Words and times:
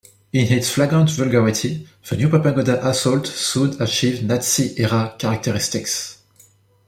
In 0.33 0.51
its 0.51 0.71
flagrant 0.71 1.11
vulgarity, 1.11 1.87
the 2.09 2.17
new 2.17 2.27
propaganda 2.27 2.83
assault 2.87 3.27
soon 3.27 3.79
achieved 3.79 4.25
Nazi-era 4.25 5.13
characteristics. 5.19 6.23